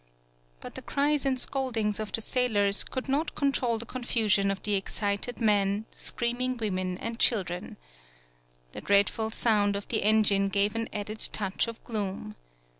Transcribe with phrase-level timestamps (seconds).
[0.61, 4.63] But the cries and scoldings of the sail ors could not control the confusion of
[4.63, 7.77] the excited men, screaming women and children.
[8.71, 12.35] The dreadful sound oF the engine gave an added touch of gloom.